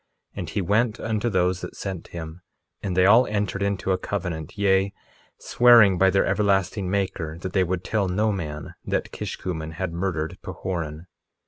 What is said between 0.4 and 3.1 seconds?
he went unto those that sent him, and they